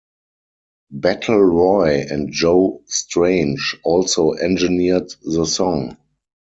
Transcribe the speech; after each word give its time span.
Battle 0.89 1.37
Roy 1.39 2.07
and 2.09 2.31
Joe 2.33 2.81
Strange 2.87 3.77
also 3.83 4.33
engineered 4.33 5.13
the 5.21 5.45
song. 5.45 5.95